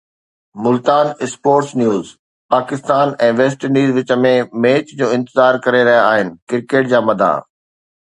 [0.67, 2.05] Multan (sports news)
[2.53, 4.35] Pakistan ۽ West Indies وچ ۾
[4.67, 7.37] match جو انتظار ڪري رهيا آهن ڪرڪيٽ جا مداح